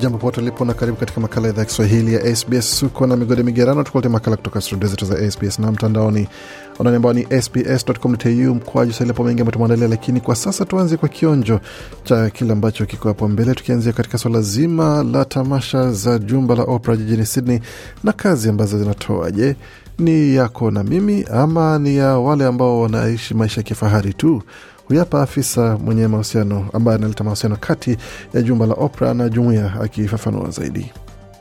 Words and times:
jambo 0.00 0.18
pote 0.18 0.40
lipo 0.40 0.64
na 0.64 0.74
karibu 0.74 0.96
katika 0.98 1.20
makala 1.20 1.46
ya 1.46 1.52
idhaa 1.52 1.62
ya 1.62 1.66
kiswahili 1.66 2.14
ya 2.14 2.36
sbs 2.36 2.78
suko 2.78 3.06
na 3.06 3.16
migode 3.16 3.42
migerano 3.42 3.82
tukulete 3.82 4.08
makala 4.08 4.36
kutoka 4.36 4.60
studio 4.60 4.88
zetu 4.88 5.04
za 5.04 5.30
sbs 5.30 5.58
na 5.58 5.72
mtandaoni. 5.72 6.28
Anani 6.80 6.96
ambao 6.96 7.12
ni 7.12 7.26
sbs.com.au 7.42 8.54
mkwaju 8.54 8.92
salipo 8.92 9.24
mengi 9.24 9.40
ambayo 9.40 9.52
tumeandalia 9.52 9.88
lakini 9.88 10.20
kwa 10.20 10.36
sasa 10.36 10.64
tuanze 10.64 10.96
kwa 10.96 11.08
kionjo 11.08 11.60
cha 12.04 12.30
kile 12.30 12.52
ambacho 12.52 12.86
kiko 12.86 13.08
hapo 13.08 13.28
mbele 13.28 13.54
tukianzia 13.54 13.92
katika 13.92 14.18
swala 14.18 14.40
zima 14.42 15.02
la 15.04 15.24
tamasha 15.24 15.92
za 15.92 16.18
jumba 16.18 16.54
la 16.54 16.62
opera 16.62 16.96
jijini 16.96 17.26
sydney 17.26 17.60
na 18.04 18.12
kazi 18.12 18.48
ambazo 18.48 18.78
zinatoa 18.78 19.30
je 19.30 19.56
ni 19.98 20.34
yako 20.34 20.70
na 20.70 20.84
mimi 20.84 21.24
ama 21.32 21.78
ni 21.78 21.96
ya 21.96 22.18
wale 22.18 22.44
ambao 22.46 22.80
wanaishi 22.80 23.34
maisha 23.34 23.60
ya 23.60 23.62
kifahari 23.64 24.14
tu 24.14 24.42
huyu 24.90 25.00
hapa 25.00 25.22
afisa 25.22 25.78
mwenye 25.78 26.06
mahusiano 26.08 26.66
ambaye 26.72 26.98
analeta 26.98 27.24
mahusiano 27.24 27.56
kati 27.56 27.96
ya 28.34 28.42
jumba 28.42 28.66
la 28.66 28.74
opera 28.74 29.14
na 29.14 29.28
jumuiya 29.28 29.72
akifafanua 29.80 30.50
zaidi. 30.50 30.92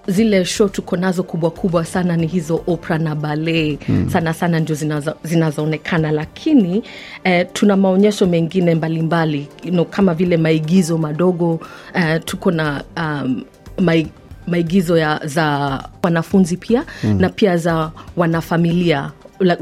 Zile 0.08 0.46
show 0.46 0.68
tuko 0.70 0.98
nazo 0.98 1.24
kubwa 1.24 1.52
kubwa 1.52 1.86
sana 1.86 2.18
ni 2.18 2.28
hizo 2.28 2.64
opera 2.68 2.98
na 2.98 3.16
bale 3.16 3.80
mm. 3.90 4.10
sana 4.10 4.34
sana 4.34 4.60
ndio 4.60 4.76
zinazo- 4.76 5.16
zinazoonekana. 5.24 6.12
Lakini 6.12 6.84
eh, 7.24 7.48
tuna 7.54 7.76
maonyesho 7.78 8.26
mengine 8.28 8.76
mbalimbali. 8.76 9.48
You 9.64 9.72
know, 9.72 9.86
kama 9.86 10.14
vile 10.14 10.38
maigizo 10.38 10.98
madogo 10.98 11.60
eh, 11.94 12.22
tuko 12.26 12.52
na 12.52 12.84
um, 12.98 13.44
mai, 13.80 14.08
maigizo 14.48 14.98
ya, 14.98 15.22
za 15.26 15.84
wanafunzi 16.04 16.58
pia 16.58 16.86
mm. 17.04 17.22
na 17.22 17.30
pia 17.30 17.58
za 17.58 17.92
wanafamilia 18.18 19.12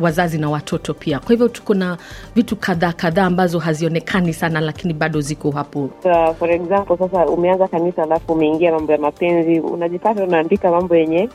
wazazi 0.02 0.38
na 0.38 0.50
watoto 0.50 0.94
pia. 0.94 1.20
Kwa 1.20 1.30
hivyo 1.30 1.48
tuko 1.48 1.74
na 1.74 1.98
vitu 2.36 2.56
kadhaa 2.56 2.94
kadhaa 2.94 3.26
ambazo 3.26 3.60
hazionekani 3.60 4.34
sana 4.34 4.62
lakini 4.62 4.94
bado 4.94 5.22
ziko 5.22 5.52
hapo. 5.52 5.90
Sa- 6.04 6.34
for 6.34 6.52
example 6.52 6.98
sasa 6.98 7.26
umeanza 7.26 7.68
kanisa 7.68 8.04
alafu 8.04 8.34
umeingia 8.34 8.72
mambo 8.72 8.92
ya 8.92 8.98
mapenzi 8.98 9.60
unajipata 9.60 10.24
unaandika 10.24 10.72
mambo 10.72 10.96
yenye 10.96 11.30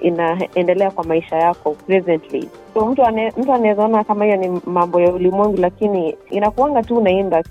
inaendelea 0.00 0.90
kwa 0.90 1.04
maisha 1.04 1.36
yako 1.36 1.70
presently. 1.86 2.48
So 2.74 2.86
mtu 2.86 3.04
ane, 3.04 3.32
mtu 3.36 3.52
anaweza 3.52 3.84
ona 3.84 4.04
kama 4.04 4.24
hiyo 4.24 4.36
ni 4.36 4.60
mambo 4.66 5.00
ya 5.00 5.12
ulimwengu 5.12 5.56
lakini 5.56 6.16
inakuanga 6.30 6.82
tu 6.82 6.96
unaimba 6.96 7.42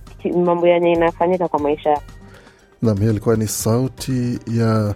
mambo 0.46 0.68
yenye 0.68 0.92
inafanyika 0.92 1.48
kwa 1.48 1.60
maisha. 1.60 1.90
Yako 1.90 2.02
nam 2.82 2.98
hiyo 2.98 3.12
ilikuwa 3.12 3.36
ni 3.36 3.48
sauti 3.48 4.40
ya 4.58 4.94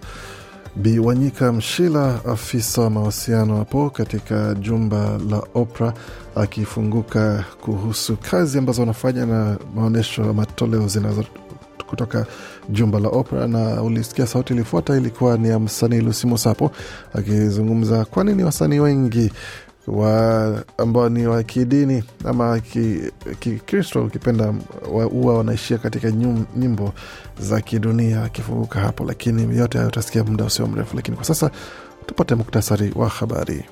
Bi 0.76 1.00
Wanyika 1.00 1.52
Mshila, 1.54 2.20
afisa 2.26 2.82
wa 2.82 2.90
mawasiliano 2.90 3.58
hapo 3.58 3.90
katika 3.90 4.54
jumba 4.54 5.18
la 5.30 5.44
Opera, 5.54 5.94
akifunguka 6.36 7.46
kuhusu 7.62 8.18
kazi 8.18 8.58
ambazo 8.58 8.81
wanafanya 8.81 9.26
na 9.26 9.58
maonyesho 9.76 10.22
ya 10.26 10.34
matoleo 10.34 10.88
zinazo 10.88 11.24
kutoka 11.88 12.26
jumba 12.70 13.00
la 13.00 13.10
opera 13.10 13.48
na 13.48 13.84
ulisikia 13.84 14.28
sauti 14.28 14.54
ilifuata 14.54 14.98
ilikuwa 14.98 15.38
ni 15.38 15.48
ya 15.50 15.60
msanii 15.60 16.02
Lucy 16.02 16.28
Musapo 16.28 16.72
akizungumza 17.14 18.06
kwa 18.06 18.24
nini 18.24 18.44
wasanii 18.44 18.80
wengi 18.80 19.31
wa 19.88 20.64
ambao 20.78 21.09
ni 21.09 21.28
wa 21.28 21.44
kidini 21.44 22.03
ama 22.25 22.59
ki- 22.59 23.12
kikristo 23.40 24.03
ukipenda 24.06 24.53
wa- 24.92 25.03
huwa 25.06 25.38
wanaishia 25.38 25.78
katika 25.78 26.08
nyum- 26.12 26.46
nyimbo 26.58 26.94
za 27.40 27.62
kidunia 27.62 28.24
akifunguka 28.24 28.80
hapo 28.80 29.03
lakini 29.06 29.58
yote 29.58 29.78
hayo 29.78 29.88
utasikia 29.90 30.24
muda 30.24 30.46
usio 30.46 30.68
mrefu 30.68 30.96
lakini 30.96 31.18
kwa 31.18 31.25
sasa 31.25 31.52
tupate 32.06 32.36
muktasari 32.36 32.92
wa 32.96 33.09
habari 33.09 33.66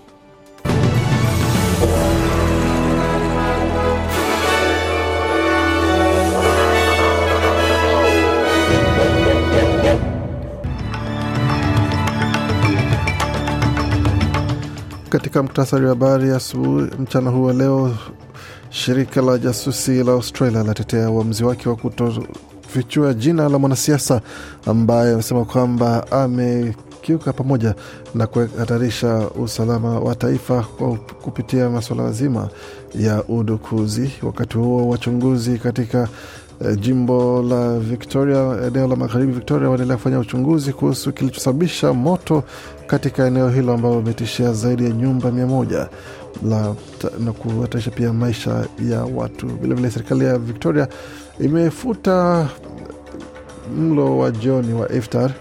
katika 15.09 15.43
muktasari 15.43 15.83
wa 15.83 15.89
habari 15.89 16.31
asubuhi 16.31 16.91
mchana 16.99 17.29
huu 17.31 17.43
wa 17.43 17.53
leo 17.53 17.95
shirika 18.69 19.21
la 19.21 19.37
jasusi 19.37 20.03
la 20.03 20.11
australia 20.11 20.63
latetea 20.63 21.09
uamuzi 21.09 21.43
wake 21.43 21.69
wa 21.69 21.75
kutofichua 21.75 23.13
jina 23.13 23.49
la 23.49 23.59
mwanasiasa 23.59 24.21
ambaye 24.65 25.13
amesema 25.13 25.45
kwamba 25.45 26.11
amekiuka 26.11 27.33
pamoja 27.33 27.75
na 28.15 28.27
kuhatarisha 28.27 29.29
usalama 29.29 29.99
wa 29.99 30.15
taifa 30.15 30.61
kwa 30.77 30.95
kupitia 30.95 31.69
masuala 31.69 32.03
mazima 32.03 32.49
ya 32.95 33.23
udukuzi. 33.23 34.11
Wakati 34.21 34.57
huo 34.57 34.89
wachunguzi 34.89 35.57
katika 35.57 36.07
eh, 36.65 36.77
jimbo 36.79 37.41
la 37.49 37.79
victoria 37.79 38.57
eneo 38.67 38.87
la 38.87 38.95
magharibi 38.95 39.31
victoria 39.31 39.69
waendelea 39.69 39.97
kufanya 39.97 40.19
uchunguzi 40.19 40.73
kuhusu 40.73 41.11
kilichosababisha 41.13 41.93
moto 41.93 42.43
katika 42.87 43.27
eneo 43.27 43.49
hilo 43.49 43.73
ambalo 43.73 43.95
limetishia 43.99 44.53
zaidi 44.53 44.83
ya 44.83 44.89
nyumba 44.89 45.31
mia 45.31 45.47
moja 45.47 45.89
la, 46.49 46.75
na 47.19 47.31
kuhatarisha 47.31 47.91
pia 47.91 48.13
maisha 48.13 48.65
ya 48.89 49.03
watu. 49.15 49.47
Vilevile 49.47 49.91
serikali 49.91 50.25
ya 50.25 50.37
victoria 50.37 50.87
imefuta 51.39 52.47
mlo 53.77 54.17
wa 54.17 54.31
jioni 54.31 54.73
wa 54.73 54.91
iftar 54.91 55.31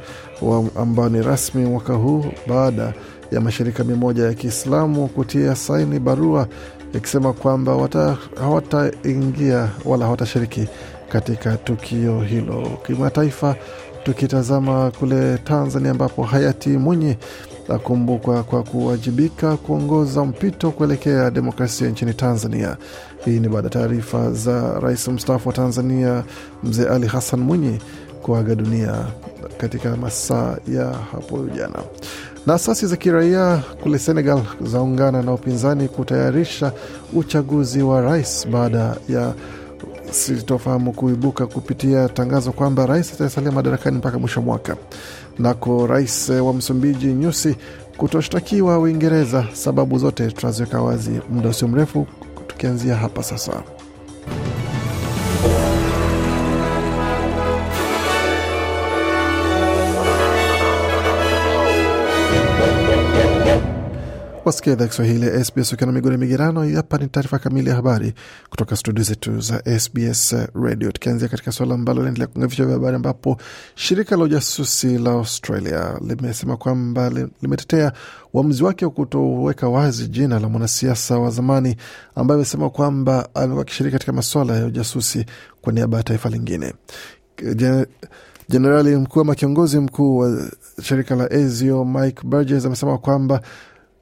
ambao 0.76 1.08
ni 1.08 1.22
rasmi 1.22 1.64
mwaka 1.64 1.92
huu 1.94 2.24
baada 2.48 2.92
ya 3.32 3.40
mashirika 3.40 3.84
mia 3.84 3.96
moja 3.96 4.24
ya 4.24 4.34
kiislamu 4.34 5.08
kutia 5.08 5.56
saini 5.56 5.98
barua 5.98 6.48
ikisema 6.94 7.32
kwamba 7.32 7.88
hawataingia 8.40 9.68
wala 9.84 10.04
hawatashiriki 10.04 10.68
katika 11.12 11.56
tukio 11.56 12.20
hilo 12.20 12.78
kimataifa 12.86 13.56
tukitazama 14.04 14.90
kule 14.98 15.38
tanzania 15.38 15.90
ambapo 15.90 16.22
hayati 16.22 16.68
mwinyi 16.68 17.16
akumbukwa 17.68 18.42
kwa 18.42 18.62
kuwajibika 18.62 19.56
kuongoza 19.56 20.24
mpito 20.24 20.70
kuelekea 20.70 21.30
demokrasia 21.30 21.88
nchini 21.88 22.14
tanzania. 22.14 22.76
Hii 23.24 23.40
ni 23.40 23.48
baada 23.48 23.66
ya 23.66 23.70
taarifa 23.70 24.32
za 24.32 24.80
rais 24.80 25.08
mstaafu 25.08 25.48
wa 25.48 25.54
tanzania 25.54 26.24
mzee 26.64 26.88
ali 26.88 27.06
hassan 27.06 27.40
mwinyi 27.40 27.78
kuaga 28.22 28.54
dunia 28.54 28.94
katika 29.58 29.96
masaa 29.96 30.56
ya 30.68 30.84
hapo 31.12 31.46
jana. 31.56 31.78
Na 32.46 32.54
asasi 32.54 32.86
za 32.86 32.96
kiraia 32.96 33.62
kule 33.82 33.98
senegal 33.98 34.42
zaungana 34.62 35.22
na 35.22 35.32
upinzani 35.34 35.88
kutayarisha 35.88 36.72
uchaguzi 37.12 37.82
wa 37.82 38.00
rais 38.00 38.48
baada 38.48 38.96
ya 39.08 39.34
sitofahamu 40.10 40.92
kuibuka 40.92 41.46
kupitia 41.46 42.08
tangazo 42.08 42.52
kwamba 42.52 42.86
rais 42.86 43.12
atasalia 43.12 43.52
madarakani 43.52 43.98
mpaka 43.98 44.18
mwisho 44.18 44.42
mwaka. 44.42 44.76
Nako 45.38 45.86
rais 45.86 46.28
wa 46.28 46.54
msumbiji 46.54 47.06
nyusi 47.06 47.56
kutoshtakiwa 47.96 48.78
uingereza 48.78 49.44
sababu 49.52 49.98
zote 49.98 50.30
tunaziweka 50.30 50.82
wazi 50.82 51.20
muda 51.30 51.48
usio 51.48 51.68
mrefu 51.68 52.06
tukianzia 52.46 52.96
hapa 52.96 53.22
sasa 53.22 53.62
wasikia 64.48 64.72
idhaa 64.72 64.86
Kiswahili 64.86 65.26
ya 65.26 65.44
SBS 65.44 65.72
ukiwa 65.72 65.86
na 65.86 65.92
migodi 65.92 66.16
migerano. 66.16 66.74
Hapa 66.74 66.98
ni 66.98 67.06
taarifa 67.08 67.38
kamili 67.38 67.70
ya 67.70 67.76
habari 67.76 68.12
kutoka 68.50 68.76
studio 68.76 69.04
zetu 69.04 69.40
za 69.40 69.78
SBS 69.80 70.36
Radio, 70.54 70.92
tukianzia 70.92 71.28
katika 71.28 71.52
suala 71.52 71.74
ambalo 71.74 71.98
linaendelea 71.98 72.26
kunga 72.26 72.46
vichwa 72.46 72.66
vya 72.66 72.74
habari, 72.74 72.96
ambapo 72.96 73.36
shirika 73.74 74.16
la 74.16 74.24
ujasusi 74.24 74.98
la 74.98 75.10
Australia 75.10 75.98
limesema 76.08 76.56
kwamba 76.56 77.10
limetetea 77.42 77.92
uamuzi 78.32 78.64
wake 78.64 78.84
wa 78.84 78.90
kutoweka 78.90 79.68
wazi 79.68 80.08
jina 80.08 80.38
la 80.40 80.48
mwanasiasa 80.48 81.18
wa 81.18 81.30
zamani 81.30 81.76
ambaye 82.14 82.36
amesema 82.36 82.70
kwamba 82.70 83.28
amekuwa 83.34 83.62
akishiriki 83.62 83.92
katika 83.92 84.12
masuala 84.12 84.56
ya 84.56 84.66
ujasusi 84.66 85.26
kwa 85.62 85.72
niaba 85.72 85.96
ya 85.96 86.02
taifa 86.02 86.28
lingine. 86.28 86.74
Jenerali 88.48 88.96
mkuu 88.96 89.20
ama 89.20 89.34
kiongozi 89.34 89.80
mkuu 89.80 90.18
wa 90.18 90.50
shirika 90.82 91.14
la 91.16 91.30
ASIO 91.30 91.84
Mike 91.84 92.22
Burgess 92.24 92.64
amesema 92.66 92.98
kwamba 92.98 93.40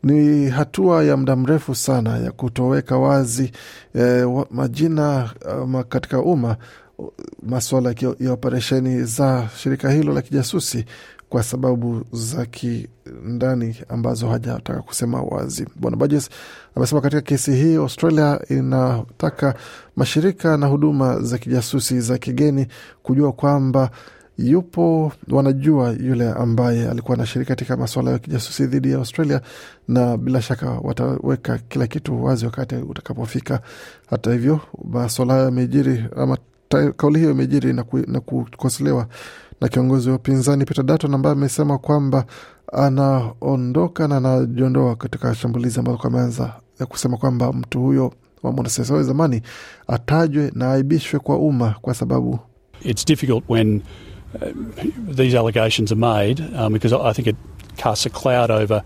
ni 0.02 0.48
hatua 0.50 1.04
ya 1.04 1.16
muda 1.16 1.37
mrefu 1.37 1.75
sana 1.75 2.19
ya 2.19 2.32
kutoweka 2.32 2.98
wazi 2.98 3.52
eh, 3.94 4.44
majina 4.50 5.31
um, 5.62 5.82
katika 5.82 6.20
umma 6.20 6.56
masuala 7.43 7.94
ya 8.20 8.32
operesheni 8.32 9.04
za 9.04 9.48
shirika 9.56 9.90
hilo 9.90 10.12
la 10.14 10.22
kijasusi 10.22 10.84
kwa 11.28 11.43
sababu 11.43 12.04
za 12.12 12.46
kindani 12.46 13.76
ambazo 13.88 14.28
hajataka 14.28 14.82
kusema 14.82 15.22
wazi. 15.22 15.66
Bwana 15.76 15.96
Burgess 15.96 16.31
amesema 16.76 17.00
katika 17.00 17.22
kesi 17.22 17.52
hii 17.52 17.76
Australia 17.76 18.40
inataka 18.49 19.54
mashirika 19.96 20.56
na 20.56 20.66
huduma 20.66 21.20
za 21.20 21.38
kijasusi 21.38 22.00
za 22.00 22.19
kigeni 22.19 22.66
kujua 23.02 23.32
kwamba 23.32 23.90
yupo 24.38 25.12
wanajua 25.30 25.90
yule 25.90 26.30
ambaye 26.30 26.90
alikuwa 26.90 27.16
anashiriki 27.16 27.48
katika 27.48 27.76
masuala 27.76 28.10
ya 28.10 28.18
kijasusi 28.18 28.66
dhidi 28.66 28.90
ya 28.90 28.98
Australia, 28.98 29.40
na 29.88 30.16
bila 30.16 30.42
shaka 30.42 30.70
wataweka 30.70 31.58
kila 31.58 31.86
kitu 31.86 32.24
wazi 32.24 32.44
wakati 32.44 32.74
utakapofika. 32.74 33.60
Hata 34.10 34.32
hivyo, 34.32 34.60
masuala 34.84 35.32
hayo 35.34 35.44
yamejiri 35.44 36.04
ama 36.16 36.38
kauli 36.96 37.18
hiyo 37.18 37.30
imejiri 37.30 37.72
na, 37.72 37.82
ku, 37.82 37.98
na 38.06 38.20
kukosolewa 38.20 39.06
na 39.60 39.68
kiongozi 39.68 40.10
wa 40.10 40.16
upinzani 40.16 40.64
Peter 40.64 40.84
Dutton 40.84 41.14
ambaye 41.14 41.32
amesema 41.36 41.78
kwamba 41.78 42.24
anaondoka 42.72 44.08
na 44.08 44.16
anajiondoa 44.16 44.96
katika 44.96 45.34
shambulizi 45.34 45.78
ambalo 45.78 45.98
ameanza 45.98 46.52
ya 46.80 46.86
kusema 46.86 47.16
kwamba 47.16 47.52
mtu 47.52 47.80
huyo 47.80 48.12
wa 48.42 48.52
mwanasiasa 48.52 48.94
wa 48.94 49.02
zamani 49.02 49.42
atajwe 49.86 50.50
na 50.54 50.72
aibishwe 50.72 51.20
kwa 51.20 51.38
umma 51.38 51.74
kwa 51.80 51.94
sababu 51.94 52.38
It's 52.82 53.06
difficult 53.06 53.44
when 53.48 53.82
these 55.17 55.34
allegations 55.38 55.93
are 55.93 56.00
made 56.00 56.40
um, 56.56 56.73
because 56.73 56.93
I 56.93 57.12
think 57.12 57.28
it 57.28 57.37
casts 57.76 58.06
a 58.06 58.11
cloud 58.11 58.50
over 58.50 58.82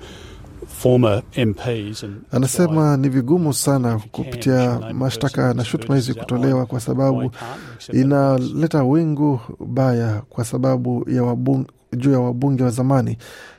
former 0.66 1.22
MPs 1.36 2.02
and 2.04 2.22
anasema 2.32 2.96
ni 2.96 3.08
vigumu 3.08 3.52
sana 3.54 4.00
kupitia 4.12 4.80
mashtaka 4.92 5.54
na 5.54 5.64
shutuma 5.64 5.94
hizi 5.96 6.14
kutolewa 6.14 6.66
kwa 6.66 6.80
sababu 6.80 7.30
inaleta 7.92 8.84
wingu 8.84 9.40
baya 9.66 10.22
kwa 10.28 10.44
sababu 10.44 11.10
ya 11.10 11.22
wabung, 11.22 11.64
juu 11.96 12.12
ya 12.12 12.20
wabunge 12.20 12.62
wa 12.62 12.70
zamani, 12.70 13.18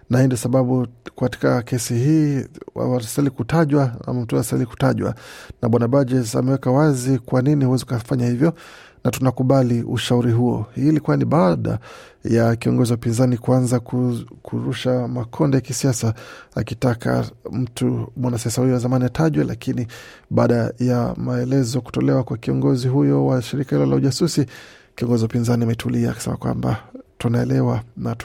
na 0.09 0.19
hii 0.19 0.25
ndio 0.25 0.37
sababu 0.37 0.87
katika 1.19 1.61
kesi 1.61 1.93
hii 1.93 2.45
wastahili 2.75 3.29
kutajwa 3.31 3.91
ama 4.07 4.21
mtu 4.21 4.35
anastahili 4.35 4.65
kutajwa, 4.65 5.15
na 5.61 5.69
bwana 5.69 5.87
Burgess 5.87 6.35
ameweka 6.35 6.71
wazi 6.71 7.19
kwa 7.19 7.41
nini 7.41 7.65
huwezi 7.65 7.83
ukafanya 7.83 8.27
hivyo 8.27 8.53
na 9.03 9.11
tunakubali 9.11 9.83
ushauri 9.83 10.31
huo. 10.31 10.65
Hii 10.75 10.87
ilikuwa 10.87 11.17
ni 11.17 11.25
baada 11.25 11.79
ya 12.23 12.55
kiongozi 12.55 12.91
wa 12.91 12.97
upinzani 12.97 13.37
kuanza 13.37 13.79
kurusha 14.41 15.07
makonde 15.07 15.57
ya 15.57 15.61
kisiasa 15.61 16.13
akitaka 16.55 17.25
mtu 17.51 18.11
mwanasiasa 18.17 18.61
huyo 18.61 18.73
wa 18.73 18.79
zamani 18.79 19.05
atajwe, 19.05 19.43
lakini 19.43 19.87
baada 20.29 20.73
ya 20.79 21.13
maelezo 21.17 21.81
kutolewa 21.81 22.23
kwa 22.23 22.37
kiongozi 22.37 22.87
huyo 22.87 23.25
wa 23.25 23.41
shirika 23.41 23.75
hilo 23.75 23.85
la 23.89 23.95
ujasusi, 23.95 24.45
kiongozi 24.95 25.23
wa 25.23 25.29
upinzani 25.29 25.63
ametulia 25.63 26.11
akisema 26.11 26.37
kwamba 26.37 26.77
tunaelewa 27.17 27.81
na 27.97 28.15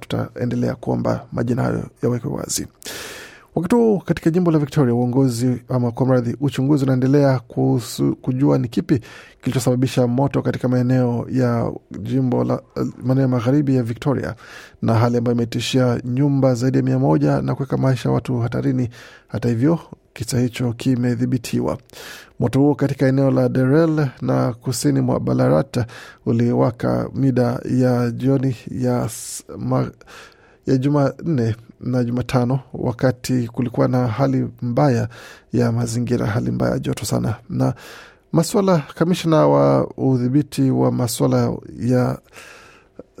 tutaendelea 0.00 0.74
kuomba 0.74 1.26
majina 1.32 1.62
hayo 1.62 1.84
yawekwe 2.02 2.30
wazi. 2.30 2.66
Wakati 3.54 3.74
huu 3.74 3.98
katika 3.98 4.30
jimbo 4.30 4.50
la 4.50 4.58
Victoria, 4.58 4.94
uongozi 4.94 5.62
ama 5.68 5.90
kwa 5.90 6.06
mradhi, 6.06 6.36
uchunguzi 6.40 6.84
unaendelea 6.84 7.38
kuhusu 7.38 8.16
kujua 8.16 8.58
ni 8.58 8.68
kipi 8.68 9.00
kilichosababisha 9.42 10.06
moto 10.06 10.42
katika 10.42 10.68
maeneo 10.68 11.26
ya 11.30 11.72
jimbo 12.00 12.44
la 12.44 12.62
maeneo 13.02 13.22
ya 13.22 13.28
magharibi 13.28 13.76
ya 13.76 13.82
Victoria, 13.82 14.34
na 14.82 14.94
hali 14.94 15.16
ambayo 15.16 15.34
imetishia 15.36 16.00
nyumba 16.04 16.54
zaidi 16.54 16.78
ya 16.78 16.84
mia 16.84 16.98
moja 16.98 17.42
na 17.42 17.54
kuweka 17.54 17.76
maisha 17.76 18.08
ya 18.08 18.14
watu 18.14 18.38
hatarini. 18.40 18.88
Hata 19.28 19.48
hivyo 19.48 19.78
kisa 20.12 20.40
hicho 20.40 20.72
kimedhibitiwa. 20.72 21.78
Moto 22.40 22.60
huo 22.60 22.74
katika 22.74 23.06
eneo 23.06 23.30
la 23.30 23.48
Derel 23.48 24.06
na 24.22 24.52
kusini 24.52 25.00
mwa 25.00 25.20
Ballarat 25.20 25.86
uliwaka 26.26 27.10
mida 27.14 27.60
ya 27.70 28.10
jioni 28.10 28.56
ya 28.70 29.08
ya 30.66 30.76
Jumanne 30.76 31.56
na 31.80 32.04
Jumatano, 32.04 32.60
wakati 32.74 33.48
kulikuwa 33.48 33.88
na 33.88 34.06
hali 34.06 34.46
mbaya 34.62 35.08
ya 35.52 35.72
mazingira, 35.72 36.26
hali 36.26 36.50
mbaya 36.50 36.72
ya 36.72 36.78
joto 36.78 37.04
sana. 37.06 37.34
Na 37.50 37.74
maswala 38.32 38.78
kamishna 38.94 39.46
wa 39.46 39.86
udhibiti 39.96 40.70
wa 40.70 40.92
maswala 40.92 41.52
ya 41.80 42.18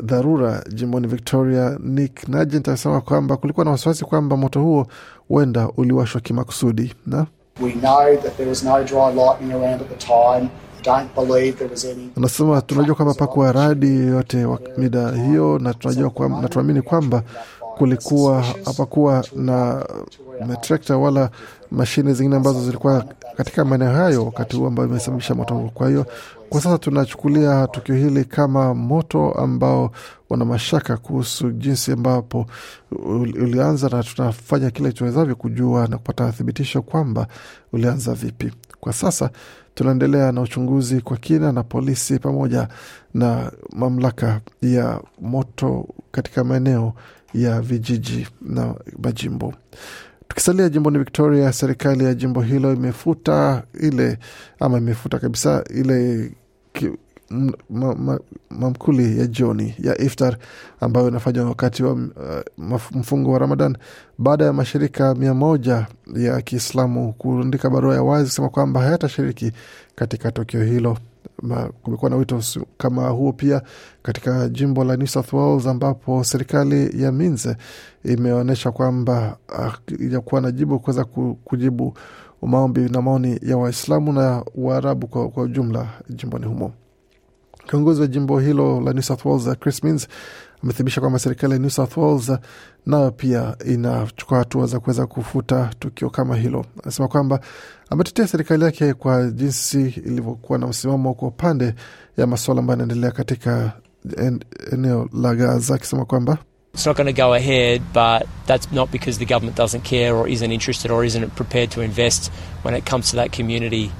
dharura 0.02 0.64
jimboni 0.72 1.06
Victoria, 1.06 1.78
Nick 1.82 2.28
Nugent 2.28 2.68
anasema 2.68 3.00
kwamba 3.00 3.36
kulikuwa 3.36 3.64
na 3.64 3.70
wasiwasi 3.70 4.04
kwamba 4.04 4.36
moto 4.36 4.60
huo 4.62 4.86
huenda 5.28 5.68
uliwashwa 5.76 6.20
kimakusudi 6.20 6.94
na 7.06 7.26
We 7.62 7.72
know 7.72 8.16
that 8.22 8.36
there 8.36 8.48
was 8.48 8.64
no 8.64 8.84
dry 8.84 9.12
lightning 9.12 9.52
around 9.52 9.82
at 9.82 9.88
the 9.88 9.96
time. 10.06 10.50
Don't 10.82 11.14
believe 11.14 11.58
there 11.58 11.70
was 11.70 11.84
any... 11.84 12.10
Anasema 12.16 12.60
tunajua 12.62 12.94
kwamba 12.94 13.14
pakuwa 13.14 13.52
radi 13.52 13.86
yoyote 13.86 14.46
mida 14.78 15.10
hiyo, 15.10 15.58
na 15.58 15.74
tunajua 15.74 16.10
kwa, 16.10 16.28
na 16.28 16.48
tunaamini 16.48 16.82
kwamba 16.82 17.22
kulikuwa 17.80 18.42
hapakuwa 18.64 19.24
na 19.36 19.86
matrekta 20.46 20.96
wala 20.96 21.30
mashine 21.70 22.14
zingine 22.14 22.36
ambazo 22.36 22.64
zilikuwa 22.64 23.04
katika 23.36 23.64
maeneo 23.64 23.90
hayo 23.90 24.24
wakati 24.24 24.56
huu 24.56 24.66
ambayo 24.66 24.88
imesababisha 24.88 25.34
moto. 25.34 25.70
Kwa 25.74 25.88
hiyo 25.88 26.06
kwa 26.48 26.60
sasa 26.60 26.78
tunachukulia 26.78 27.66
tukio 27.66 27.94
hili 27.94 28.24
kama 28.24 28.74
moto 28.74 29.32
ambao 29.32 29.90
wana 30.30 30.44
mashaka 30.44 30.96
kuhusu 30.96 31.50
jinsi 31.50 31.92
ambapo 31.92 32.46
ulianza, 33.40 33.88
na 33.88 34.02
tunafanya 34.02 34.70
kile 34.70 34.92
tuwezavyo 34.92 35.36
kujua 35.36 35.86
na 35.86 35.96
kupata 35.98 36.32
thibitisho 36.32 36.82
kwamba 36.82 37.26
ulianza 37.72 38.14
vipi. 38.14 38.52
Kwa 38.80 38.92
sasa 38.92 39.30
tunaendelea 39.74 40.32
na 40.32 40.40
uchunguzi 40.40 41.00
kwa 41.00 41.16
kina 41.16 41.52
na 41.52 41.62
polisi 41.62 42.18
pamoja 42.18 42.68
na 43.14 43.52
mamlaka 43.76 44.40
ya 44.62 45.00
moto 45.20 45.86
katika 46.10 46.44
maeneo 46.44 46.92
ya 47.34 47.60
vijiji 47.60 48.26
na 48.42 48.74
majimbo. 49.02 49.54
Tukisalia 50.28 50.68
jimboni 50.68 50.98
Victoria, 50.98 51.52
serikali 51.52 52.04
ya 52.04 52.14
jimbo 52.14 52.40
hilo 52.42 52.72
imefuta 52.72 53.62
ile 53.80 54.18
ama 54.60 54.78
imefuta 54.78 55.18
kabisa 55.18 55.64
ile 55.74 56.30
ki, 56.72 56.90
mamkuli 58.50 59.02
ma, 59.02 59.12
ma 59.14 59.20
ya 59.20 59.26
jioni 59.26 59.74
ya 59.78 60.00
iftar 60.00 60.36
ambayo 60.80 61.08
inafanywa 61.08 61.44
wakati 61.48 61.82
wa 61.82 61.92
uh, 61.92 62.80
mfungo 62.92 63.32
wa 63.32 63.38
Ramadan 63.38 63.76
baada 64.18 64.44
ya 64.44 64.52
mashirika 64.52 65.14
mia 65.14 65.34
moja 65.34 65.86
ya 66.16 66.42
Kiislamu 66.42 67.12
kuandika 67.12 67.70
barua 67.70 67.94
ya 67.94 68.02
wazi 68.02 68.24
kusema 68.28 68.48
kwamba 68.48 68.80
hayatashiriki 68.80 69.52
katika 69.94 70.32
tukio 70.32 70.64
hilo. 70.64 70.98
Kumekuwa 71.82 72.10
na 72.10 72.16
wito 72.16 72.40
kama 72.78 73.08
huo 73.08 73.32
pia 73.32 73.62
katika 74.02 74.48
jimbo 74.48 74.84
la 74.84 74.96
New 74.96 75.06
South 75.06 75.32
Wales 75.32 75.66
ambapo 75.66 76.24
serikali 76.24 77.02
ya 77.02 77.12
Minze 77.12 77.56
imeonyesha 78.04 78.72
kwamba 78.72 79.36
ijakuwa 79.98 80.40
na 80.40 80.50
jibu 80.52 80.78
kuweza 80.80 81.04
kujibu 81.44 81.94
maombi 82.42 82.80
na 82.80 83.02
maoni 83.02 83.38
ya 83.42 83.56
Waislamu 83.56 84.12
na 84.12 84.44
Waarabu 84.54 85.06
kwa, 85.06 85.28
kwa 85.28 85.42
ujumla 85.42 85.88
jimboni 86.08 86.46
humo. 86.46 86.72
Kiongozi 87.66 88.00
wa 88.00 88.06
jimbo 88.06 88.38
hilo 88.40 88.80
la 88.80 88.92
New 88.92 89.02
South 89.02 89.24
Wales 89.24 89.58
Chris 89.58 89.84
Minns 89.84 90.08
kwamba 91.00 91.18
serikali 91.18 91.52
ya 91.52 91.58
New 91.58 91.70
South 91.70 91.96
Wales 91.96 92.32
nayo 92.86 93.10
pia 93.10 93.56
inachukua 93.66 94.38
hatua 94.38 94.66
za 94.66 94.80
kuweza 94.80 95.06
kufuta 95.06 95.70
tukio 95.78 96.10
kama 96.10 96.36
hilo. 96.36 96.64
Anasema 96.82 97.08
kwamba 97.08 97.40
ametetea 97.90 98.26
serikali 98.26 98.64
yake 98.64 98.94
kwa 98.94 99.30
jinsi 99.30 99.80
ilivyokuwa 100.06 100.58
na 100.58 100.66
msimamo 100.66 101.14
kwa 101.14 101.28
upande 101.28 101.74
ya 102.16 102.26
masuala 102.26 102.60
ambayo 102.60 102.80
yanaendelea 102.80 103.10
katika 103.10 103.72
en, 104.16 104.40
eneo 104.72 105.08
la 105.12 105.34
Gaza, 105.34 105.74
akisema 105.74 106.04
kwamba 106.04 106.38
It's 106.74 106.86
not 106.86 106.96
going 106.96 107.12
to 107.14 107.22
go 107.22 107.34
ahead, 107.34 107.82
but 107.92 108.28
that's 108.46 108.70
not 108.72 108.92
because 108.92 109.18
the 109.18 109.24
government 109.26 109.56
doesn't 109.56 109.82
care 109.82 110.12
or 110.12 110.28
isn't 110.28 110.52
interested 110.52 110.90
or 110.92 111.04
isn't 111.04 111.34
prepared 111.34 111.70
to 111.70 111.82
invest 111.82 112.30
when 112.62 112.76
it 112.76 112.84
comes 112.90 113.10
to 113.10 113.16
that 113.16 113.32
community 113.36 113.90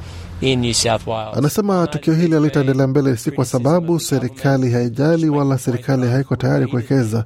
Anasema 1.37 1.87
tukio 1.87 2.15
hili 2.15 2.35
halitaendelea 2.35 2.87
mbele, 2.87 3.17
si 3.17 3.31
kwa 3.31 3.45
sababu 3.45 4.01
serikali 4.01 4.71
haijali 4.73 5.29
wala 5.29 5.59
serikali 5.59 6.07
haiko 6.09 6.37
tayari 6.37 6.67
kuwekeza 6.67 7.25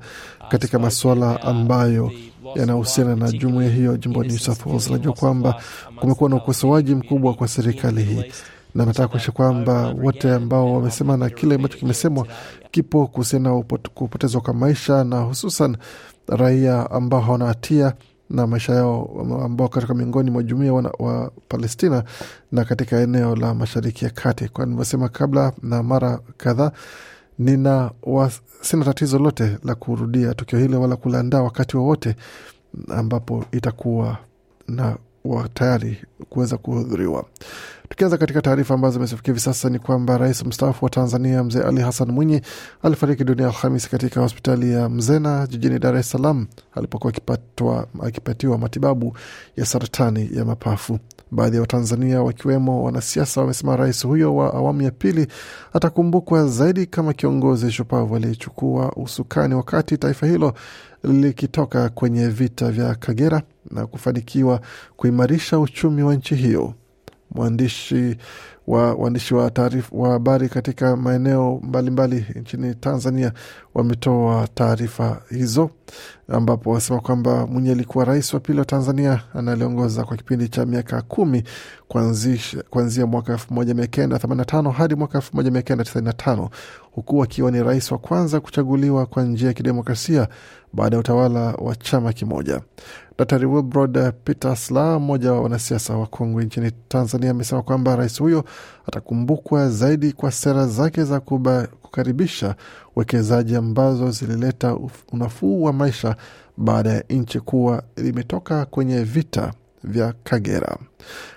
katika 0.48 0.78
masuala 0.78 1.42
ambayo 1.42 2.10
yanahusiana 2.54 3.16
na 3.16 3.32
jumuiya 3.32 3.70
hiyo 3.70 3.96
jimboni 3.96 4.28
New 4.28 4.38
South 4.38 4.66
Wales. 4.66 4.90
Najua 4.90 5.12
kwamba 5.12 5.62
kumekuwa 6.00 6.30
na 6.30 6.36
ukosoaji 6.36 6.94
mkubwa 6.94 7.34
kwa 7.34 7.48
serikali 7.48 8.02
hii 8.02 8.24
na 8.74 8.84
nataka 8.86 9.08
kuisha 9.08 9.32
kwamba 9.32 9.88
wote 10.02 10.30
ambao 10.32 10.74
wamesema 10.74 11.16
na 11.16 11.30
kile 11.30 11.54
ambacho 11.54 11.78
kimesemwa 11.78 12.26
kipo 12.70 13.06
kuhusiana 13.06 13.50
na 13.50 13.62
kupotezwa 13.94 14.40
kwa 14.40 14.54
maisha 14.54 15.04
na 15.04 15.20
hususan 15.20 15.76
raia 16.28 16.90
ambao 16.90 17.20
hawana 17.20 17.46
hatia 17.46 17.92
na 18.30 18.46
maisha 18.46 18.72
yao 18.74 19.26
ambao 19.44 19.68
katika 19.68 19.94
miongoni 19.94 20.30
mwa 20.30 20.42
jumuia 20.42 20.72
wa 20.72 21.30
Palestina 21.48 22.04
na 22.52 22.64
katika 22.64 23.00
eneo 23.00 23.36
la 23.36 23.54
Mashariki 23.54 24.04
ya 24.04 24.10
Kati. 24.10 24.48
Kwa 24.48 24.64
nilivyosema 24.64 25.08
kabla 25.08 25.52
na 25.62 25.82
mara 25.82 26.20
kadhaa 26.36 26.72
nina 27.38 27.90
sina 28.60 28.84
tatizo 28.84 29.18
lote 29.18 29.58
la 29.64 29.74
kurudia 29.74 30.34
tukio 30.34 30.58
hilo 30.58 30.80
wala 30.80 30.96
kuliandaa 30.96 31.42
wakati 31.42 31.76
wowote 31.76 32.16
ambapo 32.88 33.44
itakuwa 33.52 34.18
na 34.68 34.96
wa 35.24 35.48
tayari 35.48 35.98
kuweza 36.28 36.56
kuhudhuriwa. 36.58 37.24
Tukianza 37.94 38.18
katika 38.18 38.42
taarifa 38.42 38.74
ambazo 38.74 38.92
zimefikia 38.94 39.32
hivi 39.32 39.40
sasa 39.40 39.68
ni 39.70 39.78
kwamba 39.78 40.18
rais 40.18 40.44
mstaafu 40.46 40.84
wa 40.84 40.90
Tanzania 40.90 41.44
mzee 41.44 41.62
Ali 41.62 41.80
Hassan 41.80 42.10
Mwinyi 42.12 42.40
alifariki 42.82 43.24
dunia 43.24 43.46
Alhamisi 43.46 43.90
katika 43.90 44.20
hospitali 44.20 44.72
ya 44.72 44.88
Mzena 44.88 45.46
jijini 45.46 45.78
Dar 45.78 45.96
es 45.96 46.10
Salaam 46.10 46.46
alipokuwa 46.74 47.12
akipatiwa 48.02 48.58
matibabu 48.58 49.16
ya 49.56 49.64
saratani 49.66 50.30
ya 50.32 50.44
mapafu. 50.44 50.98
Baadhi 51.30 51.56
ya 51.56 51.60
Watanzania 51.60 52.22
wakiwemo 52.22 52.82
wanasiasa 52.84 53.40
wamesema 53.40 53.76
rais 53.76 54.06
huyo 54.06 54.36
wa 54.36 54.54
awamu 54.54 54.82
ya 54.82 54.90
pili 54.90 55.26
atakumbukwa 55.72 56.46
zaidi 56.46 56.86
kama 56.86 57.12
kiongozi 57.12 57.72
shupavu 57.72 58.16
aliyechukua 58.16 58.92
usukani 58.96 59.54
wakati 59.54 59.98
taifa 59.98 60.26
hilo 60.26 60.54
likitoka 61.04 61.88
kwenye 61.88 62.28
vita 62.28 62.70
vya 62.70 62.94
Kagera 62.94 63.42
na 63.70 63.86
kufanikiwa 63.86 64.60
kuimarisha 64.96 65.58
uchumi 65.58 66.02
wa 66.02 66.14
nchi 66.14 66.34
hiyo. 66.34 66.74
Mwandishi 67.34 68.16
wa 68.66 68.94
waandishi 68.94 69.34
wa 69.34 69.50
taarifa 69.50 69.88
wa 69.96 70.08
habari 70.10 70.48
katika 70.48 70.96
maeneo 70.96 71.60
mbalimbali 71.62 72.26
nchini 72.34 72.74
Tanzania 72.74 73.32
wametoa 73.74 74.48
taarifa 74.54 75.22
hizo, 75.30 75.70
ambapo 76.28 76.70
wasema 76.70 77.00
kwamba 77.00 77.46
Mwinyi 77.46 77.70
alikuwa 77.70 78.04
rais 78.04 78.34
wa 78.34 78.40
pili 78.40 78.58
wa 78.58 78.64
Tanzania 78.64 79.20
analiongoza 79.34 80.04
kwa 80.04 80.16
kipindi 80.16 80.48
cha 80.48 80.66
miaka 80.66 81.02
kumi 81.02 81.44
kuanzia 82.70 83.06
mwaka 83.06 83.32
elfu 83.32 83.54
moja 83.54 83.74
mia 83.74 83.86
kenda 83.86 84.18
themanini 84.18 84.38
na 84.38 84.44
tano 84.44 84.70
hadi 84.70 84.94
mwaka 84.94 85.18
elfu 85.18 85.36
moja 85.36 85.50
mia 85.50 85.62
kenda 85.62 85.84
tisini 85.84 86.04
na 86.04 86.12
tano 86.12 86.50
huku 86.92 87.22
akiwa 87.22 87.50
ni 87.50 87.62
rais 87.62 87.92
wa 87.92 87.98
kwanza 87.98 88.40
kuchaguliwa 88.40 89.06
kwa 89.06 89.22
njia 89.22 89.48
ya 89.48 89.54
kidemokrasia 89.54 90.28
baada 90.72 90.96
ya 90.96 91.00
utawala 91.00 91.40
wa 91.40 91.76
chama 91.76 92.12
kimoja. 92.12 92.60
Dr 93.18 93.46
Wilbrod 93.46 94.12
Peter 94.24 94.56
Slaa, 94.56 94.98
mmoja 94.98 95.32
wa 95.32 95.40
wanasiasa 95.40 95.96
wa 95.96 96.06
kongwe 96.06 96.44
nchini 96.44 96.70
Tanzania, 96.88 97.30
amesema 97.30 97.62
kwamba 97.62 97.96
rais 97.96 98.18
huyo 98.20 98.44
atakumbukwa 98.88 99.70
zaidi 99.70 100.12
kwa 100.12 100.32
sera 100.32 100.66
zake 100.66 101.04
za 101.04 101.20
kuba, 101.20 101.66
kukaribisha 101.82 102.54
uwekezaji 102.96 103.56
ambazo 103.56 104.10
zilileta 104.10 104.76
unafuu 105.12 105.62
wa 105.62 105.72
maisha 105.72 106.16
baada 106.56 106.90
ya 106.90 107.04
nchi 107.10 107.40
kuwa 107.40 107.82
limetoka 107.96 108.64
kwenye 108.64 109.02
vita 109.04 109.52
vya 109.84 110.14
Kagera. 110.24 110.76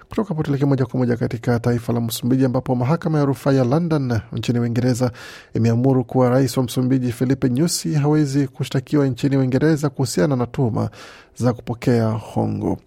Kutoka 0.10 0.28
hapo 0.30 0.44
tuelekee 0.44 0.66
moja 0.66 0.86
kwa 0.86 1.00
moja 1.00 1.18
katika 1.18 1.60
taifa 1.60 1.94
la 1.94 2.02
Msumbiji 2.02 2.46
ambapo 2.46 2.76
mahakama 2.76 3.20
ya 3.20 3.26
rufaa 3.26 3.52
ya 3.52 3.64
London 3.64 4.20
nchini 4.34 4.60
Uingereza 4.60 5.12
imeamuru 5.54 6.04
kuwa 6.04 6.30
rais 6.30 6.58
wa 6.58 6.64
Msumbiji 6.64 7.12
Filipe 7.12 7.50
Nyusi 7.50 7.94
hawezi 7.94 8.48
kushtakiwa 8.48 9.08
nchini 9.08 9.38
Uingereza 9.38 9.90
kuhusiana 9.90 10.36
na 10.36 10.46
tuhuma 10.46 10.90
za 11.36 11.54
kupokea 11.54 12.08
hongo. 12.10 12.78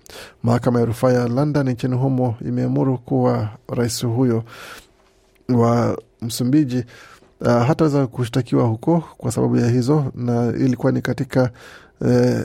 Mahakama 0.43 0.81
ya 0.81 0.85
rufaa 0.87 1.13
ya 1.13 1.29
London 1.29 1.69
nchini 1.71 1.97
humo 1.97 2.35
imeamuru 2.47 2.99
kuwa 2.99 3.49
rais 3.69 4.05
huyo 4.07 4.45
wa 5.49 5.99
Msumbiji 6.23 6.85
uh, 7.41 7.47
hataweza 7.49 8.07
kushtakiwa 8.07 8.65
huko 8.65 9.05
kwa 9.19 9.33
sababu 9.33 9.57
ya 9.57 9.69
hizo, 9.69 10.13
na 10.15 10.47
ilikuwa 10.47 10.93
ni 10.93 11.03
katika 11.03 11.51
uh, 12.01 12.41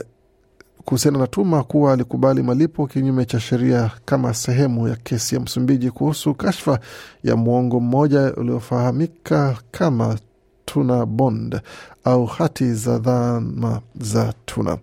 kuhusiana 0.86 1.18
na 1.18 1.26
tuma 1.26 1.62
kuwa 1.64 1.92
alikubali 1.92 2.42
malipo 2.42 2.86
kinyume 2.86 3.24
cha 3.24 3.40
sheria 3.40 3.90
kama 4.04 4.34
sehemu 4.34 4.88
ya 4.88 4.96
kesi 4.96 5.34
ya 5.34 5.40
Msumbiji 5.40 5.90
kuhusu 5.90 6.34
kashfa 6.34 6.78
ya 7.24 7.36
mwongo 7.36 7.80
mmoja 7.80 8.32
uliofahamika 8.36 9.56
kama 9.70 10.18
tuna 10.66 11.06
bond 11.06 11.60
au 12.04 12.26
hati 12.26 12.74
za 12.74 12.98
dhama 12.98 13.80
za 14.00 14.34
tuna. 14.46 14.78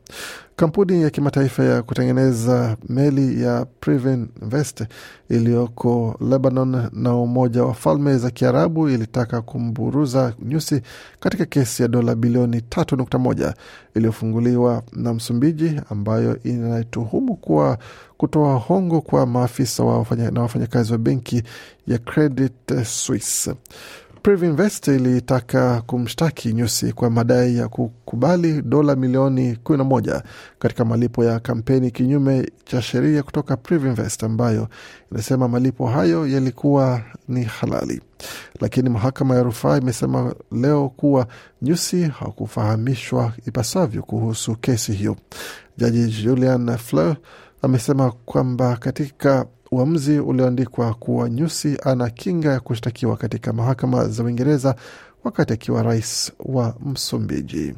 Kampuni 0.56 1.02
ya 1.02 1.10
kimataifa 1.10 1.64
ya 1.64 1.82
kutengeneza 1.82 2.78
meli 2.90 3.42
ya 3.44 3.66
Privinvest 3.80 4.84
iliyoko 5.30 6.18
Lebanon 6.30 6.90
na 6.94 7.16
Umoja 7.16 7.64
wa 7.64 7.74
Falme 7.74 8.18
za 8.18 8.32
Kiarabu 8.32 8.90
ilitaka 8.90 9.42
kumburuza 9.42 10.34
Nyusi 10.46 10.82
katika 11.20 11.46
kesi 11.46 11.82
ya 11.82 11.88
dola 11.88 12.16
bilioni 12.16 12.58
3.1 12.60 13.54
iliyofunguliwa 13.96 14.84
na 14.94 15.14
Msumbiji 15.14 15.82
ambayo 15.90 16.44
inaituhumu 16.44 17.36
kuwa 17.36 17.78
kutoa 18.18 18.56
hongo 18.56 19.02
kwa 19.02 19.26
maafisa 19.26 19.84
wa 19.84 19.98
wafanya, 19.98 20.32
na 20.32 20.42
wafanyakazi 20.42 20.92
wa 20.92 20.98
benki 20.98 21.44
ya 21.88 21.98
Credit 21.98 22.84
Suisse. 22.86 23.54
Privinvest 24.24 24.88
ilitaka 24.88 25.82
kumshtaki 25.82 26.54
Nyusi 26.54 26.94
kwa 26.94 27.10
madai 27.10 27.58
ya 27.58 27.68
kukubali 27.68 28.62
dola 28.62 28.96
milioni 28.96 29.54
11 29.64 30.22
katika 30.60 30.86
malipo 30.86 31.24
ya 31.24 31.40
kampeni 31.40 31.92
kinyume 31.92 32.52
cha 32.66 32.82
sheria 32.82 33.24
kutoka 33.24 33.58
Privinvest 33.58 34.24
ambayo 34.24 34.68
inasema 35.12 35.48
malipo 35.48 35.88
hayo 35.88 36.28
yalikuwa 36.28 37.02
ni 37.28 37.44
halali, 37.44 38.02
lakini 38.60 38.90
mahakama 38.90 39.36
ya 39.36 39.44
rufaa 39.44 39.78
imesema 39.78 40.36
leo 40.52 40.90
kuwa 40.90 41.28
Nyusi 41.62 42.04
hakufahamishwa 42.04 43.34
ipasavyo 43.48 44.04
kuhusu 44.04 44.56
kesi 44.56 44.92
hiyo. 44.94 45.16
Jaji 45.78 46.08
Julian 46.24 46.78
Fleur 46.78 47.16
amesema 47.62 48.12
kwamba 48.12 48.76
katika 48.78 49.46
uamuzi 49.74 50.20
ulioandikwa 50.20 50.94
kuwa 50.94 51.30
Nyusi 51.30 51.78
ana 51.84 52.10
kinga 52.10 52.52
ya 52.52 52.60
kushtakiwa 52.60 53.18
katika 53.18 53.54
mahakama 53.54 54.08
za 54.08 54.24
Uingereza 54.24 54.76
wakati 55.24 55.54
akiwa 55.54 55.84
rais 55.84 56.32
wa 56.40 56.76
Msumbiji. 56.86 57.74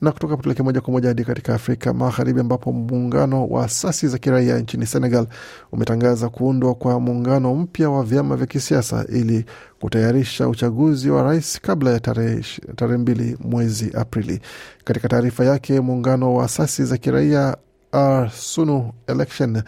Na 0.00 0.12
kutoka 0.12 0.36
tuelekee 0.36 0.62
moja 0.62 0.80
kwa 0.80 0.92
moja 0.92 1.08
hadi 1.08 1.24
katika 1.24 1.54
Afrika 1.54 1.92
Magharibi, 1.92 2.40
ambapo 2.40 2.72
muungano 2.72 3.46
wa 3.46 3.64
asasi 3.64 4.08
za 4.08 4.18
kiraia 4.18 4.58
nchini 4.58 4.86
Senegal 4.86 5.26
umetangaza 5.72 6.28
kuundwa 6.28 6.74
kwa 6.74 7.00
muungano 7.00 7.54
mpya 7.54 7.90
wa 7.90 8.02
vyama 8.04 8.36
vya 8.36 8.46
kisiasa 8.46 9.06
ili 9.08 9.44
kutayarisha 9.80 10.48
uchaguzi 10.48 11.10
wa 11.10 11.22
rais 11.22 11.60
kabla 11.60 11.90
ya 11.90 12.00
tarehe 12.00 12.44
tarehe 12.76 12.98
mbili 12.98 13.36
mwezi 13.40 13.92
Aprili. 13.94 14.40
Katika 14.84 15.08
taarifa 15.08 15.44
yake, 15.44 15.80
muungano 15.80 16.34
wa 16.34 16.44
asasi 16.44 16.84
za 16.84 16.96
kiraia 16.96 17.56
Arsunu 17.92 18.92
Election 19.06 19.62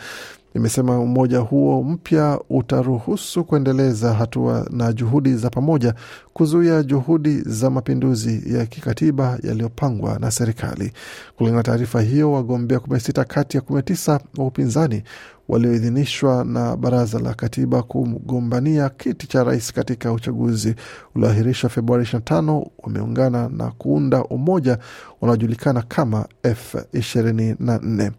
imesema 0.54 0.98
umoja 1.00 1.38
huo 1.38 1.82
mpya 1.82 2.40
utaruhusu 2.50 3.44
kuendeleza 3.44 4.14
hatua 4.14 4.66
na 4.70 4.92
juhudi 4.92 5.34
za 5.34 5.50
pamoja 5.50 5.94
kuzuia 6.32 6.82
juhudi 6.82 7.40
za 7.46 7.70
mapinduzi 7.70 8.42
ya 8.56 8.66
kikatiba 8.66 9.38
yaliyopangwa 9.42 10.18
na 10.18 10.30
serikali. 10.30 10.92
Kulingana 11.36 11.56
na 11.58 11.62
taarifa 11.62 12.00
hiyo, 12.00 12.32
wagombea 12.32 12.80
kumi 12.80 12.94
na 12.94 13.00
sita 13.00 13.24
kati 13.24 13.56
ya 13.56 13.60
kumi 13.60 13.76
na 13.76 13.82
tisa 13.82 14.20
wa 14.36 14.46
upinzani 14.46 15.02
walioidhinishwa 15.48 16.44
na 16.44 16.76
baraza 16.76 17.18
la 17.18 17.34
katiba 17.34 17.82
kugombania 17.82 18.88
kiti 18.88 19.26
cha 19.26 19.44
rais 19.44 19.72
katika 19.72 20.12
uchaguzi 20.12 20.74
ulioahirishwa 21.14 21.70
Februari 21.70 22.04
25 22.04 22.66
wameungana 22.78 23.48
na 23.48 23.70
kuunda 23.70 24.24
umoja 24.24 24.78
unaojulikana 25.20 25.82
kama 25.82 26.26
F24. 26.44 28.10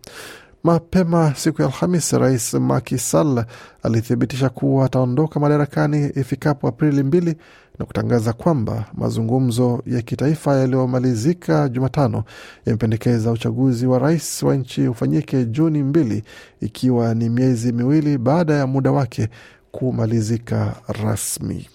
Mapema 0.64 1.34
siku 1.36 1.62
ya 1.62 1.68
Alhamis, 1.68 2.12
rais 2.14 2.54
Macky 2.54 2.98
Sall 2.98 3.46
alithibitisha 3.84 4.50
kuwa 4.50 4.86
ataondoka 4.86 5.40
madarakani 5.40 6.12
ifikapo 6.16 6.68
Aprili 6.68 7.04
mbili 7.04 7.36
na 7.80 7.86
kutangaza 7.86 8.34
kwamba 8.34 8.86
mazungumzo 8.94 9.84
ya 9.88 10.02
kitaifa 10.02 10.56
yaliyomalizika 10.56 11.70
Jumatano 11.70 12.24
yamependekeza 12.66 13.32
uchaguzi 13.32 13.88
wa 13.88 14.00
rais 14.00 14.44
wa 14.44 14.56
nchi 14.56 14.88
ufanyike 14.88 15.46
Juni 15.46 15.84
mbili, 15.84 16.24
ikiwa 16.62 17.16
ni 17.16 17.30
miezi 17.30 17.72
miwili 17.74 18.18
baada 18.18 18.54
ya 18.54 18.68
muda 18.68 18.92
wake 18.92 19.30
kumalizika 19.72 20.76
rasmi. 20.88 21.68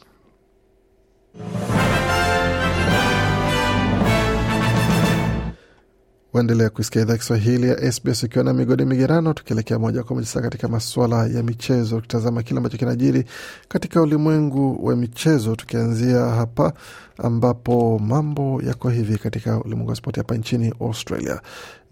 Waendelea 6.35 6.71
kuisikia 6.71 7.03
idhaa 7.03 7.17
Kiswahili 7.17 7.69
ya 7.69 7.93
SBS 7.93 8.23
ukiwa 8.23 8.45
na 8.45 8.53
migodi 8.53 8.85
migerano, 8.85 9.33
tukielekea 9.33 9.79
moja 9.79 10.03
kwa 10.03 10.17
moja 10.17 10.27
sasa 10.27 10.41
katika 10.43 10.69
masuala 10.69 11.27
ya 11.27 11.43
michezo, 11.43 11.97
tukitazama 11.97 12.43
kile 12.43 12.57
ambacho 12.59 12.77
kinajiri 12.77 13.25
katika 13.69 14.03
ulimwengu 14.03 14.87
wa 14.87 14.97
michezo, 14.97 15.57
tukianzia 15.57 16.19
hapa 16.21 16.73
ambapo 17.19 17.99
mambo 17.99 18.63
yako 18.67 18.89
hivi 18.91 19.19
katika 19.19 19.61
ulimwengu 19.61 19.91
wa 19.91 19.97
spoti 19.97 20.21
hapa 20.21 20.35
nchini 20.37 20.75
Australia. 20.81 21.41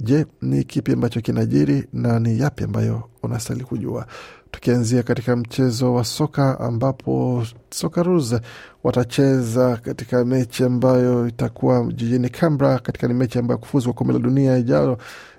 Je, 0.00 0.26
ni 0.42 0.64
kipi 0.64 0.92
ambacho 0.92 1.20
kinajiri 1.20 1.84
na 1.92 2.20
ni 2.20 2.38
yapi 2.40 2.64
ambayo 2.64 3.02
unastahili 3.22 3.64
kujua? 3.64 4.06
Tukianzia 4.50 5.02
katika 5.02 5.36
mchezo 5.36 5.94
wa 5.94 6.04
soka 6.04 6.60
ambapo 6.60 7.44
Socceroos 7.70 8.34
watacheza 8.84 9.76
katika 9.76 10.24
mechi 10.24 10.64
ambayo 10.64 11.28
itakuwa 11.28 11.84
jijini 11.92 12.28
Canberra, 12.28 12.78
katika 12.78 13.08
ni 13.08 13.14
mechi 13.14 13.38
ambayo 13.38 13.58
kufuzu 13.58 13.84
kwa 13.84 13.94
kombe 13.94 14.12
la 14.12 14.18
dunia 14.18 14.56
ijayo 14.58 14.98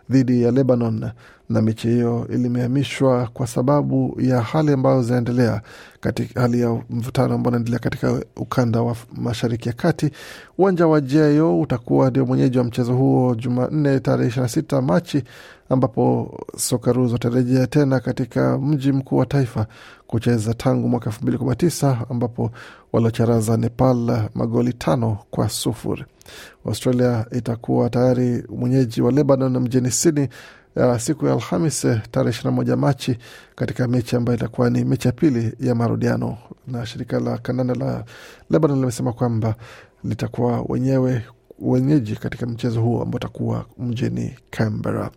dhidi 0.10 0.42
ya 0.44 0.52
Lebanon, 0.52 1.12
na 1.50 1.62
mechi 1.62 1.88
hiyo 1.88 2.28
ilimehamishwa 2.34 3.28
kwa 3.34 3.48
sababu 3.48 4.18
ya 4.22 4.42
hali 4.42 4.72
ambayo 4.72 5.04
zinaendelea 5.04 5.62
katika 6.00 6.42
hali 6.42 6.62
ya 6.62 6.82
mvutano 6.90 7.34
ambao 7.36 7.50
unaendelea 7.52 7.80
katika 7.80 8.22
ukanda 8.36 8.82
wa 8.82 8.96
mashariki 9.16 9.70
ya 9.70 9.74
kati. 9.76 10.10
Uwanja 10.58 10.88
wa 10.88 11.02
JIO 11.02 11.60
utakuwa 11.62 12.10
ndio 12.10 12.26
mwenyeji 12.26 12.58
wa 12.58 12.64
mchezo 12.64 12.94
huo 12.94 13.36
Jumanne 13.36 14.00
tarehe 14.00 14.28
ishirini 14.28 14.44
na 14.44 14.50
sita 14.50 14.82
Machi, 14.82 15.24
ambapo 15.70 16.38
Sokaruz 16.58 17.12
watarejea 17.14 17.68
tena 17.68 18.00
katika 18.00 18.58
mji 18.58 18.92
mkuu 18.92 19.18
wa 19.18 19.26
taifa 19.26 19.66
kucheza 20.08 20.54
tangu 20.54 20.90
mwaka 20.90 21.06
elfu 21.06 21.22
mbili 21.22 21.38
kumi 21.38 21.50
na 21.50 21.56
tisa 21.56 21.98
ambapo 22.10 22.52
waliocharaza 22.94 23.58
Nepal 23.58 24.30
magoli 24.36 24.74
tano 24.74 25.18
kwa 25.32 25.50
sufuri. 25.50 26.06
Australia 26.66 27.26
itakuwa 27.32 27.90
tayari 27.90 28.44
mwenyeji 28.58 29.02
wa 29.02 29.12
Lebanon 29.12 29.58
mjini 29.60 29.92
Sydney 29.92 30.28
ya 30.76 31.00
siku 31.00 31.26
ya 31.28 31.34
Alhamis 31.34 31.82
tarehe 32.12 32.30
ishirini 32.30 32.44
na 32.46 32.52
moja 32.52 32.76
Machi 32.76 33.18
katika 33.56 33.88
mechi 33.88 34.16
ambayo 34.16 34.38
itakuwa 34.38 34.70
ni 34.70 34.86
mechi 34.86 35.08
ya 35.08 35.12
pili 35.12 35.54
ya 35.60 35.76
marudiano, 35.76 36.38
na 36.68 36.86
shirika 36.86 37.20
la 37.20 37.38
kandanda 37.38 37.76
la 37.76 38.04
Lebanon 38.50 38.80
limesema 38.80 39.14
kwamba 39.14 39.56
litakuwa 40.04 40.62
wenyewe 40.70 41.22
wenyeji 41.60 42.16
katika 42.16 42.46
mchezo 42.46 42.82
huo 42.82 43.02
ambao 43.02 43.16
utakuwa 43.16 43.66
mjini 43.78 44.36
Canberra. 44.50 45.12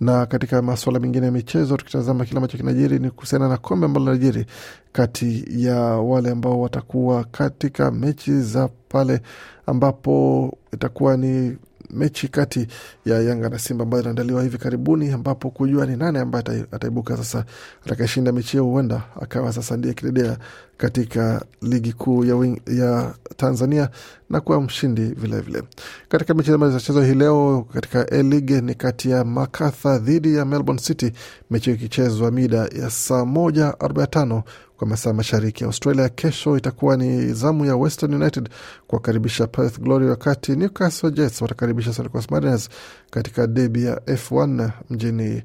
Na 0.00 0.26
katika 0.26 0.62
masuala 0.62 1.00
mengine 1.00 1.26
ya 1.26 1.32
michezo, 1.32 1.76
tukitazama 1.76 2.24
kile 2.24 2.36
ambacho 2.36 2.56
kinajiri 2.56 2.98
ni 2.98 3.10
kuhusiana 3.10 3.48
na 3.48 3.56
kombe 3.56 3.86
ambalo 3.86 4.04
linajiri 4.14 4.46
kati 4.92 5.44
ya 5.64 5.76
wale 5.80 6.30
ambao 6.30 6.60
watakuwa 6.60 7.24
katika 7.24 7.90
mechi 7.90 8.40
za 8.40 8.68
pale 8.88 9.20
ambapo 9.66 10.52
itakuwa 10.72 11.16
ni 11.16 11.56
mechi 11.90 12.28
kati 12.28 12.66
ya 13.06 13.20
Yanga 13.22 13.48
na 13.48 13.58
Simba 13.58 13.82
ambayo 13.82 14.02
inaandaliwa 14.02 14.42
hivi 14.42 14.58
karibuni, 14.58 15.10
ambapo 15.10 15.50
kujua 15.50 15.86
ni 15.86 15.96
nani 15.96 16.18
ambaye 16.18 16.44
ataibuka 16.72 17.16
sasa 17.16 17.44
atakayeshinda 17.86 18.32
mechi 18.32 18.50
hiyo, 18.52 18.64
huenda 18.64 19.02
akawa 19.20 19.52
sasa 19.52 19.76
ndiye 19.76 19.94
kidedea 19.94 20.38
katika 20.76 21.44
ligi 21.62 21.92
kuu 21.92 22.24
ya, 22.24 22.56
ya 22.66 23.14
Tanzania 23.36 23.88
na 24.30 24.40
kuwa 24.40 24.60
mshindi 24.62 25.02
vilevile 25.02 25.40
vile. 25.40 25.62
Katika 26.08 26.34
mechi 26.34 26.50
ambazo 26.52 26.72
zitachezwa 26.72 27.04
hii 27.06 27.14
leo 27.14 27.66
katika 27.74 28.12
A-League 28.12 28.60
ni 28.60 28.74
kati 28.74 29.10
ya 29.10 29.24
Makatha 29.24 29.98
dhidi 29.98 30.34
ya 30.36 30.44
Melbourne 30.44 30.82
City, 30.82 31.12
mechi 31.50 31.70
ikichezwa 31.72 32.30
mida 32.30 32.56
ya 32.58 32.90
saa 32.90 33.24
moja 33.24 33.66
arobaini 33.80 34.00
na 34.00 34.06
tano 34.06 34.42
kwa 34.76 34.86
masaa 34.86 35.12
mashariki 35.12 35.64
ya 35.64 35.66
Australia. 35.66 36.08
Kesho 36.08 36.56
itakuwa 36.56 36.96
ni 36.96 37.32
zamu 37.32 37.64
ya 37.66 37.76
Western 37.76 38.14
United 38.14 38.48
kuwakaribisha 38.86 39.46
Perth 39.46 39.80
Glory, 39.80 40.06
wakati 40.06 40.56
Newcastle 40.56 41.10
Jets 41.10 41.42
watakaribisha 41.42 41.92
Mariners 42.30 42.68
katika 43.10 43.46
debi 43.46 43.84
ya 43.84 43.94
F1 43.96 44.70
mjini 44.90 45.42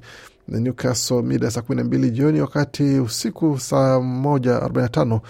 Newcastle 0.48 1.22
mida 1.22 1.50
saa 1.50 1.62
kumi 1.62 1.76
na 1.76 1.84
mbili 1.84 2.10
jioni, 2.10 2.40
wakati 2.40 2.82
usiku 2.82 3.58
saa 3.60 4.00
moja 4.00 4.56
arobaini 4.56 4.82
na 4.82 4.88
tano 4.88 5.20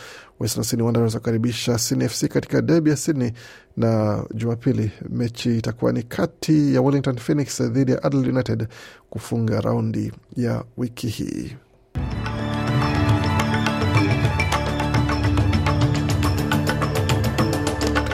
Western 0.41 0.65
Sydney 0.65 0.87
Wanderers 0.87 1.15
wakaribisha 1.15 1.79
Sydney 1.79 2.09
FC 2.09 2.29
katika 2.29 2.63
derby 2.63 2.91
ya 2.91 2.97
Sydney, 2.97 3.33
na 3.77 4.23
Jumapili 4.35 4.93
mechi 5.11 5.59
itakuwa 5.59 5.93
ni 5.93 6.03
kati 6.03 6.75
ya 6.75 6.81
Wellington 6.83 7.17
Phoenix 7.17 7.63
dhidi 7.63 7.93
ya 7.93 8.03
Adelaide 8.03 8.31
United 8.33 8.69
kufunga 9.11 9.61
raundi 9.61 10.13
ya 10.37 10.65
wiki 10.77 11.07
hii. 11.09 11.57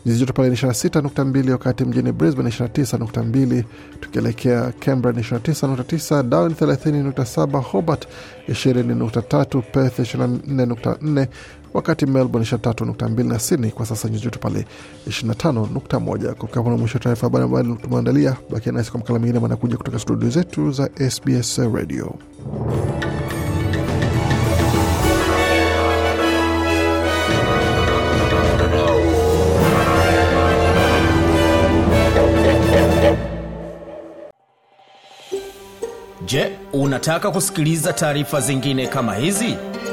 nyuzi 0.07 0.21
joto 0.21 0.33
pale 0.33 0.49
ni 0.51 0.55
26.2, 0.57 1.51
wakati 1.51 1.85
mjini 1.85 2.13
Brisbane 2.13 2.49
29.2, 2.51 3.65
tukielekea 4.01 4.73
Canberra 4.81 5.17
ni 5.17 5.23
29.9, 5.23 6.23
Darwin 6.23 6.53
30.7, 6.57 7.61
Hobart 7.63 8.07
20.3, 8.49 9.63
Perth 9.63 9.99
24.4, 9.99 11.27
wakati 11.75 12.07
Melbourne 12.07 12.49
23.2 12.51 13.25
na 13.29 13.39
Sydney 13.39 13.71
kwa 13.71 13.87
sasa 13.87 14.09
nyuzi 14.09 14.25
joto 14.25 14.39
pale 14.39 14.67
25.1. 15.09 16.33
Kufika 16.35 16.63
na 16.63 16.77
mwisho 16.77 16.99
taarifa 16.99 17.27
habari 17.27 17.45
ambayo 17.45 17.65
tumeandalia. 17.83 18.37
Bakia 18.51 18.73
nasi 18.73 18.91
kwa 18.91 19.01
makala 19.01 19.19
mengine 19.19 19.39
manakuja 19.41 19.77
kutoka 19.77 19.99
studio 19.99 20.31
zetu 20.31 20.71
za 20.73 20.91
SBS 21.11 21.59
Radio. 21.59 22.15
Je, 36.27 36.53
unataka 36.73 37.31
kusikiliza 37.31 37.93
taarifa 37.93 38.41
zingine 38.41 38.87
kama 38.87 39.15
hizi? 39.15 39.57